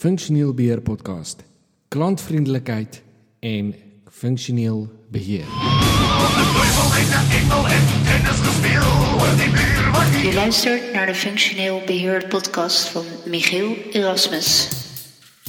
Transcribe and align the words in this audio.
Funksioneel 0.00 0.54
beheer 0.54 0.80
podcast. 0.80 1.44
Klantvriendelikheid 1.88 3.02
en 3.38 3.74
funksioneel 4.06 4.88
beheer. 5.10 5.44
Je 10.22 10.32
luistert 10.34 10.92
naar 10.92 11.06
de 11.06 11.14
Functioneel 11.14 11.82
Beheer 11.86 12.26
podcast 12.28 12.88
van 12.88 13.04
Michiel 13.26 13.76
Erasmus. 13.92 14.68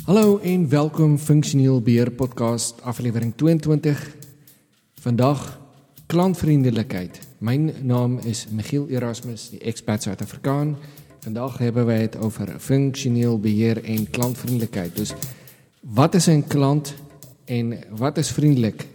Hallo 0.06 0.40
en 0.40 0.70
welkom 0.70 1.18
Funksioneel 1.18 1.82
beheer 1.82 2.12
podcast 2.12 2.82
aflewering 2.82 3.34
22. 3.36 4.16
Vandag 4.94 5.60
klantvriendelikheid. 6.06 7.20
Mijn 7.38 7.74
naam 7.82 8.20
is 8.20 8.48
Michiel 8.50 8.88
Erasmus, 8.88 9.50
die 9.50 9.60
expert 9.60 10.04
Zuid-Afrikaan. 10.04 10.78
Vandaag 11.22 11.58
hebben 11.58 11.86
wij 11.86 12.02
het 12.02 12.18
over 12.18 12.60
functioneel 12.60 13.40
beheer 13.40 13.84
en 13.84 14.10
klantvriendelijkheid. 14.10 14.96
Dus 14.96 15.14
wat 15.80 16.16
is 16.16 16.26
een 16.26 16.48
klant 16.48 16.94
en 17.46 17.80
wat 17.90 18.18
is 18.18 18.32
vriendelijk? 18.32 18.88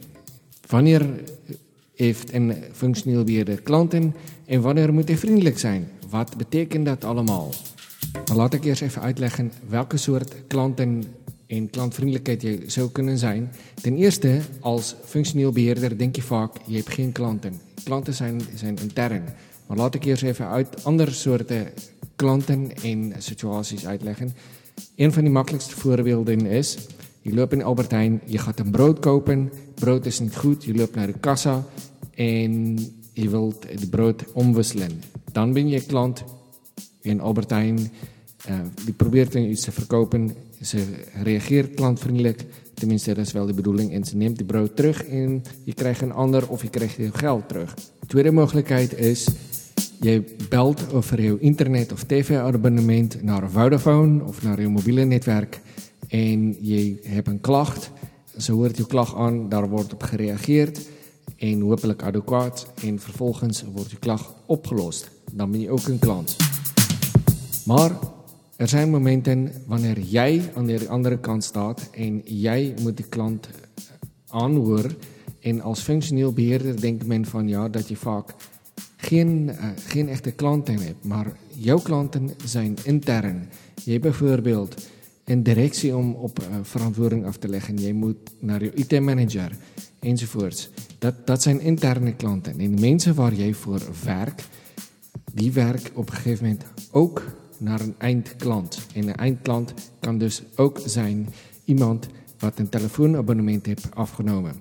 Wanneer 0.67 1.07
heeft 1.95 2.33
een 2.33 2.55
functioneel 2.73 3.25
beheerder 3.25 3.63
klanten 3.63 4.15
en 4.47 4.61
wanneer 4.61 4.93
moet 4.93 5.09
hij 5.09 5.19
vriendelijk 5.19 5.59
zijn? 5.59 5.89
Wat 6.11 6.37
betekent 6.37 6.87
dat 6.87 7.05
allemaal? 7.05 7.51
Maar 8.27 8.37
laat 8.37 8.55
ik 8.55 8.65
eerst 8.65 8.83
even 8.83 9.03
uitleggen 9.03 9.53
welke 9.69 9.97
soort 9.97 10.35
klanten 10.47 11.05
en 11.47 11.71
klantvriendelijkheid 11.71 12.43
je 12.43 12.63
zou 12.67 12.91
kunnen 12.91 13.19
zijn. 13.19 13.53
Ten 13.75 13.97
eerste, 13.97 14.41
als 14.61 14.97
functioneel 15.05 15.53
beheerder 15.53 15.99
denk 15.99 16.17
je 16.17 16.23
vaak, 16.23 16.53
je 16.65 16.77
hebt 16.77 16.93
geen 16.93 17.13
klanten. 17.13 17.61
Klanten 17.85 18.15
zijn, 18.15 18.41
zijn 18.55 18.79
intern. 18.83 19.25
Maar 19.67 19.77
laat 19.77 19.95
ik 19.95 20.05
eerst 20.05 20.23
even 20.23 20.49
uit 20.49 20.85
andere 20.85 21.11
soorten 21.11 21.69
klanten 22.17 22.77
en 22.83 23.13
situaties 23.19 23.87
uitleggen. 23.87 24.35
Een 24.97 25.13
van 25.13 25.23
die 25.23 25.33
makkelijkste 25.33 25.77
voorbeelden 25.77 26.47
is, 26.47 26.77
je 27.23 27.35
loopt 27.35 27.53
in 27.53 27.63
Albert 27.63 27.91
Heijn, 27.91 28.21
je 28.25 28.39
gaat 28.39 28.59
een 28.59 28.71
brood 28.71 28.99
kopen, 28.99 29.53
brood 29.75 30.07
is 30.07 30.21
niet 30.21 30.37
goed, 30.37 30.65
je 30.65 30.75
loopt 30.75 30.95
naar 30.95 31.07
de 31.07 31.19
kassa 31.21 31.65
en 32.15 32.79
je 33.13 33.29
wilt 33.29 33.67
het 33.69 33.91
brood 33.91 34.25
omwisselen. 34.33 35.03
Dan 35.33 35.53
ben 35.53 35.69
je 35.69 35.87
klant 35.87 36.25
in 37.01 37.21
Albert 37.21 37.51
Heijn, 37.51 37.79
uh, 38.49 38.61
die 38.85 38.95
probeert 38.95 39.35
iets 39.35 39.63
te 39.63 39.73
verkopen, 39.73 40.35
ze 40.63 40.85
reageert 41.23 41.75
klantvriendelijk, 41.75 42.45
tenminste 42.75 43.15
dat 43.15 43.27
is 43.27 43.33
wel 43.33 43.47
de 43.47 43.55
bedoeling, 43.55 43.93
en 43.93 44.05
ze 44.05 44.17
neemt 44.17 44.37
het 44.39 44.47
brood 44.47 44.77
terug 44.77 45.05
en 45.05 45.43
je 45.65 45.75
krijgt 45.75 46.01
een 46.01 46.13
ander 46.13 46.49
of 46.49 46.63
je 46.63 46.71
krijgt 46.71 46.97
je 46.97 47.11
geld 47.13 47.49
terug. 47.49 47.75
De 47.75 48.07
tweede 48.07 48.31
mogelijkheid 48.31 48.99
is, 48.99 49.29
Jy 50.05 50.21
belt 50.51 50.83
vir 51.09 51.21
jou 51.25 51.37
internet 51.41 51.93
of 51.93 52.05
TV-abonnement 52.05 53.17
na 53.25 53.39
Vodafone 53.49 54.21
of 54.29 54.43
na 54.45 54.53
jou 54.61 54.69
mobiele 54.69 55.07
netwerk 55.09 55.61
en 56.13 56.53
jy 56.61 56.99
het 57.05 57.29
'n 57.29 57.41
klag. 57.41 57.73
So 58.37 58.55
hoort 58.55 58.77
jou 58.77 58.87
klag 58.87 59.17
aan, 59.17 59.49
daar 59.49 59.69
word 59.69 59.93
op 59.93 60.03
gereageer 60.03 60.73
en 61.39 61.61
hopelik 61.61 62.03
adequaat 62.03 62.67
en 62.85 62.99
vervolgens 62.99 63.65
word 63.73 63.91
die 63.91 63.99
klag 63.99 64.35
opgelos. 64.47 65.05
Dan 65.33 65.51
ben 65.51 65.61
jy 65.61 65.69
ook 65.69 65.89
'n 65.89 65.99
klant. 65.99 66.37
Maar 67.67 67.91
er 68.57 68.69
zijn 68.69 68.91
momente 68.91 69.51
wanneer 69.67 69.99
jy 69.99 70.43
aan 70.55 70.67
die 70.67 70.89
andere 70.89 71.19
kant 71.19 71.45
staat 71.45 71.89
en 71.93 72.23
jy 72.25 72.75
moet 72.83 72.97
die 72.97 73.09
klant 73.09 73.49
aanhoor 74.29 74.95
en 75.41 75.61
als 75.61 75.81
funksioneel 75.81 76.33
beheerder 76.33 76.81
dink 76.81 77.05
men 77.07 77.27
van 77.27 77.49
ja 77.49 77.69
dat 77.69 77.89
jy 77.89 77.97
vaak 77.97 78.35
geen, 79.07 79.49
uh, 79.49 79.69
geen 79.87 80.09
echte 80.09 80.31
klanten 80.31 80.79
hebt, 80.79 81.05
maar 81.05 81.33
jouw 81.49 81.79
klanten 81.79 82.31
zijn 82.45 82.77
intern. 82.85 83.49
Hebt 83.85 84.01
bijvoorbeeld 84.01 84.87
een 85.25 85.43
directie 85.43 85.97
om 85.97 86.15
op 86.15 86.39
uh, 86.41 86.47
verantwoording 86.63 87.27
af 87.27 87.37
te 87.37 87.49
leggen. 87.49 87.79
Je 87.79 87.95
moet 87.95 88.17
naar 88.39 88.65
je 88.65 88.75
IT-manager 88.75 89.51
enzovoorts. 89.99 90.71
Dat, 90.99 91.27
dat 91.27 91.43
zijn 91.43 91.61
interne 91.61 92.15
klanten. 92.15 92.59
En 92.59 92.75
de 92.75 92.81
mensen 92.81 93.15
waar 93.15 93.35
jij 93.35 93.53
voor 93.53 93.81
werkt, 94.05 94.49
die 95.33 95.53
werken 95.53 95.97
op 95.97 96.09
een 96.09 96.17
gegeven 96.17 96.45
moment 96.45 96.65
ook 96.91 97.23
naar 97.59 97.81
een 97.81 97.95
eindklant. 97.99 98.87
En 98.95 99.09
een 99.09 99.17
eindklant 99.17 99.75
kan 100.01 100.19
dus 100.19 100.43
ook 100.57 100.81
zijn 100.85 101.29
iemand 101.65 102.07
wat 102.39 102.59
een 102.59 102.69
telefoonabonnement 102.69 103.67
heeft 103.67 103.95
afgenomen. 103.95 104.55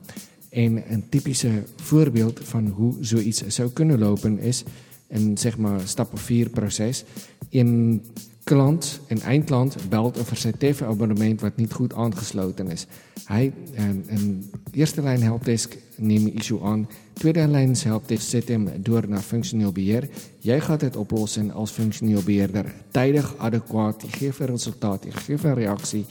En 0.56 0.84
een 0.90 1.10
typische 1.10 1.64
voorbeeld 1.76 2.40
van 2.44 2.68
hoe 2.68 2.94
zoiets 3.00 3.48
zou 3.48 3.70
kunnen 3.70 4.00
lopen 4.00 4.40
is 4.40 4.64
een 5.08 5.38
zeg 5.38 5.58
maar 5.58 5.82
stap 5.84 6.20
vier 6.20 6.50
proces. 6.50 7.04
Een 7.50 8.04
klant, 8.44 9.00
een 9.08 9.22
eindklant, 9.22 9.76
belt 9.90 10.20
over 10.20 10.38
zijn 10.38 10.58
tv-abonnement 10.58 11.42
wat 11.42 11.56
niet 11.56 11.74
goed 11.74 11.94
aangesloten 11.94 12.72
is. 12.72 12.86
Hij, 13.26 13.54
een, 13.74 14.06
een 14.08 14.52
eerste 14.72 15.02
lijn 15.02 15.22
helpdesk 15.22 15.78
neem 15.98 16.28
issue 16.28 16.62
aan. 16.62 16.90
Tweede 17.14 17.48
lijn 17.48 17.76
helpdesk 17.78 18.30
zet 18.30 18.48
hem 18.48 18.70
door 18.80 19.10
naar 19.10 19.22
functioneel 19.22 19.72
beheer. 19.72 20.10
Jij 20.40 20.62
gaat 20.62 20.82
het 20.82 20.96
oplossen 20.96 21.52
als 21.52 21.72
functioneel 21.72 22.22
beheerder. 22.24 22.74
Tijdig, 22.92 23.38
adequaat, 23.38 24.02
je 24.02 24.18
geeft 24.18 24.40
een 24.40 24.46
resultaat, 24.46 25.04
je 25.04 25.12
geeft 25.12 25.44
een 25.44 25.54
reactie 25.54 26.06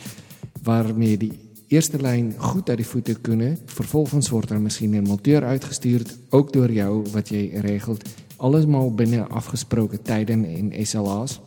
waarmee 0.62 1.16
die 1.16 1.43
eerste 1.68 2.00
lijn 2.00 2.34
goed 2.38 2.68
uit 2.68 2.76
die 2.78 2.86
voeten 2.86 3.20
kunnen. 3.20 3.58
Vervolgens 3.64 4.28
wordt 4.28 4.50
er 4.50 4.60
misschien 4.60 4.94
een 4.94 5.02
monteur 5.02 5.44
uitgestuurd, 5.44 6.18
ook 6.28 6.52
door 6.52 6.72
jou, 6.72 7.04
wat 7.12 7.28
jij 7.28 7.48
regelt. 7.48 8.08
Allemaal 8.36 8.94
binnen 8.94 9.28
afgesproken 9.28 10.02
tijden 10.02 10.44
in 10.44 10.86
SLA's. 10.86 11.40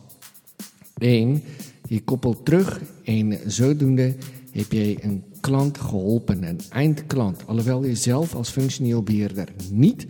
En 0.98 1.42
je 1.88 2.02
koppelt 2.02 2.44
terug 2.44 2.80
en 3.04 3.38
zodoende 3.46 4.14
heb 4.50 4.72
jij 4.72 4.98
een 5.00 5.22
klant 5.40 5.78
geholpen, 5.78 6.42
een 6.42 6.60
eindklant. 6.70 7.46
Alhoewel 7.46 7.84
je 7.84 7.94
zelf 7.94 8.34
als 8.34 8.50
functioneel 8.50 9.02
beheerder 9.02 9.48
niet 9.72 10.06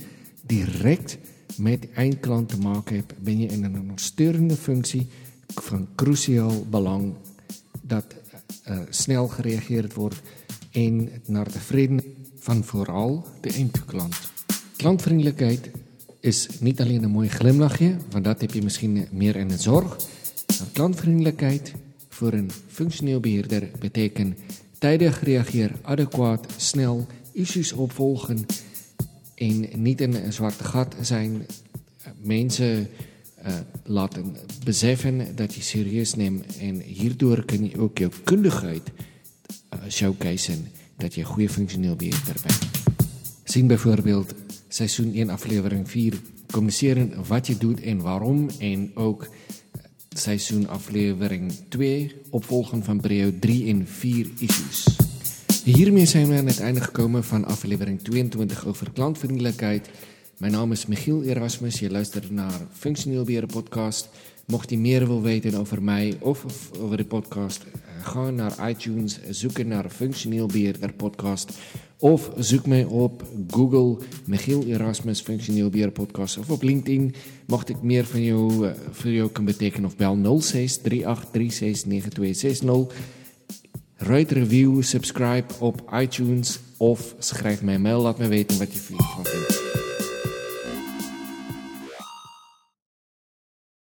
direct 0.47 1.19
met 1.57 1.83
de 1.83 1.89
eindklant 1.95 2.49
te 2.49 2.59
maken 2.59 2.97
hebt, 2.97 3.15
ben 3.23 3.39
je 3.39 3.47
in 3.47 3.65
een 3.65 3.81
ondersteunende 3.81 4.57
functie 4.57 5.07
van 5.55 5.89
cruciaal 5.95 6.67
belang 6.71 7.13
dat 7.83 8.05
uh, 8.71 8.79
snel 8.89 9.29
gereageerd 9.29 9.95
wordt 9.95 10.21
en 10.71 11.11
naar 11.27 11.53
de 11.53 11.59
vrede 11.59 12.05
van 12.39 12.65
vooral 12.65 13.27
de 13.41 13.53
eindklant. 13.53 14.17
Klantvriendelijkheid 14.77 15.71
is 16.21 16.49
niet 16.61 16.81
alleen 16.81 17.03
een 17.03 17.11
mooi 17.11 17.29
glimlachje, 17.29 17.97
want 18.11 18.25
dat 18.25 18.41
heb 18.41 18.53
je 18.53 18.63
misschien 18.63 19.07
meer 19.11 19.37
in 19.37 19.49
de 19.49 19.59
zorg. 19.59 19.97
Klantvriendelijkheid 20.73 21.73
voor 22.09 22.33
een 22.33 22.51
functioneel 22.67 23.21
beheerder 23.21 23.71
betekent 23.79 24.39
tijdig 24.79 25.23
reageren, 25.23 25.77
adequaat, 25.83 26.47
snel, 26.57 27.07
issues 27.33 27.73
opvolgen 27.73 28.47
en 29.35 29.69
niet 29.83 30.01
in 30.01 30.15
een 30.15 30.33
zwarte 30.33 30.65
gat 30.65 30.95
zijn. 31.01 31.47
Mensen 32.23 32.89
uh, 33.47 33.61
laat 33.85 34.19
besef 34.65 35.05
dat 35.35 35.55
jy 35.55 35.63
serieus 35.63 36.15
neem 36.15 36.43
en 36.61 36.81
hierdoor 36.81 37.45
kan 37.45 37.65
jy 37.65 37.77
ook 37.79 37.99
jou 37.99 38.11
kundigheid 38.25 38.91
uh, 38.91 39.05
eh, 39.71 39.91
showcase 39.91 40.53
en 40.53 40.67
dat 40.99 41.15
jy 41.15 41.25
goeie 41.25 41.49
funksioneel 41.49 41.97
beheer 41.97 42.41
bent. 42.43 42.59
sien 43.45 43.67
byvoorbeeld 43.67 44.35
seisoen 44.69 45.15
1 45.15 45.31
aflewering 45.31 45.89
4 45.89 46.15
kommuniseer 46.51 47.01
wat 47.29 47.47
jy 47.47 47.59
doen 47.59 47.79
en 47.79 48.01
waarom 48.01 48.49
en 48.59 48.91
ook 48.95 49.25
eh, 49.25 49.31
seisoen 50.09 50.69
aflewering 50.69 51.53
2 51.69 52.15
opvolging 52.31 52.85
van 52.85 53.01
Breo 53.01 53.33
3 53.41 53.67
en 53.67 53.87
4 53.87 54.27
issues. 54.39 54.87
Hiermee 55.65 56.07
zijn 56.07 56.29
we 56.29 56.37
aan 56.37 56.47
het 56.47 56.61
einde 56.61 56.81
gekomen 56.81 57.25
van 57.25 57.45
aflevering 57.45 58.03
22 58.03 58.67
over 58.67 58.91
klantvriendelijkheid. 58.93 59.89
Mijn 60.39 60.53
naam 60.53 60.73
is 60.73 60.87
Michiel 60.87 61.23
Erasmus. 61.23 61.79
Je 61.79 61.91
luistert 61.91 62.31
naar 62.31 62.61
Functioneel 62.73 63.25
Beheer 63.25 63.47
Podcast. 63.47 64.09
Mocht 64.47 64.71
je 64.71 64.79
meer 64.79 65.07
wil 65.07 65.23
weten 65.23 65.55
over 65.55 65.83
mij 65.83 66.17
of 66.21 66.45
over 66.81 66.97
de 66.97 67.05
podcast, 67.05 67.63
eh, 67.63 68.07
ga 68.07 68.31
naar 68.31 68.71
iTunes, 68.71 69.19
zoek 69.31 69.65
naar 69.65 69.91
Functioneel 69.91 70.47
Beheerder 70.47 70.93
Podcast. 70.93 71.59
Of 71.99 72.31
zoek 72.37 72.67
mij 72.67 72.85
op 72.85 73.23
Google 73.51 74.05
Michiel 74.25 74.65
Erasmus 74.65 75.21
Functioneel 75.21 75.71
Beheer 75.71 75.91
Podcast. 75.91 76.39
Of 76.39 76.51
op 76.51 76.63
LinkedIn, 76.63 77.15
mocht 77.47 77.69
ik 77.69 77.83
meer 77.83 78.05
van 78.05 78.23
jou, 78.23 78.67
uh, 78.67 78.73
voor 78.91 79.11
jou 79.11 79.31
kunnen 79.31 79.53
betekenen. 79.53 79.89
Of 79.89 79.97
bel 79.97 80.17
0638369260. 80.17 82.95
Write 83.97 84.35
review, 84.35 84.83
subscribe 84.83 85.55
op 85.59 85.93
iTunes 85.93 86.59
of 86.77 87.15
schrijf 87.19 87.63
mij 87.63 87.75
een 87.75 87.83
mail. 87.83 88.01
Laat 88.01 88.19
me 88.19 88.29
weten 88.29 88.59
wat 88.59 88.73
je 88.73 88.79
vindt. 88.79 89.48